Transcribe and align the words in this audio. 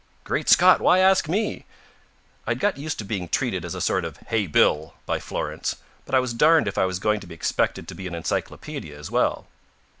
"Great 0.23 0.49
Scott! 0.49 0.81
Why 0.81 0.97
ask 0.97 1.29
me?" 1.29 1.63
I 2.47 2.51
had 2.53 2.59
got 2.59 2.75
used 2.79 2.97
to 2.97 3.05
being 3.05 3.29
treated 3.29 3.63
as 3.63 3.75
a 3.75 3.79
sort 3.81 4.03
of 4.03 4.17
"Hey, 4.29 4.47
Bill!" 4.47 4.95
by 5.05 5.19
Florence, 5.19 5.75
but 6.07 6.15
I 6.15 6.19
was 6.19 6.33
darned 6.33 6.67
if 6.67 6.79
I 6.79 6.85
was 6.85 6.97
going 6.97 7.19
to 7.19 7.27
be 7.27 7.35
expected 7.35 7.87
to 7.87 7.93
be 7.93 8.07
an 8.07 8.15
encyclopedia 8.15 8.97
as 8.97 9.11
well. 9.11 9.45